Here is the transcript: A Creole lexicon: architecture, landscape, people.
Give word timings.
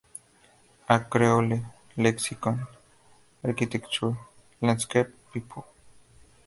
A 0.89 0.99
Creole 1.07 1.61
lexicon: 1.95 2.65
architecture, 3.43 4.17
landscape, 4.59 5.09
people. 5.31 5.63